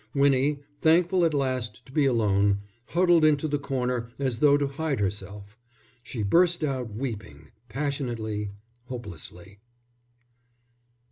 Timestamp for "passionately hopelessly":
7.69-9.59